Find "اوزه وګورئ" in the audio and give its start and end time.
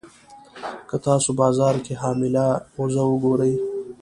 2.79-3.53